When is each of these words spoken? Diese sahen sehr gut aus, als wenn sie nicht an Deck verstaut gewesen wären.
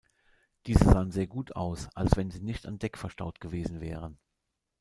Diese 0.65 0.83
sahen 0.83 1.11
sehr 1.11 1.27
gut 1.27 1.55
aus, 1.55 1.87
als 1.95 2.17
wenn 2.17 2.31
sie 2.31 2.39
nicht 2.39 2.65
an 2.65 2.79
Deck 2.79 2.97
verstaut 2.97 3.39
gewesen 3.39 3.81
wären. 3.81 4.17